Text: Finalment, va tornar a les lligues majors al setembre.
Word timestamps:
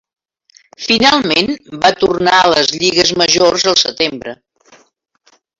Finalment, 0.85 1.51
va 1.83 1.93
tornar 2.05 2.33
a 2.45 2.49
les 2.55 2.73
lligues 2.79 3.15
majors 3.23 3.69
al 3.73 3.81
setembre. 3.85 4.39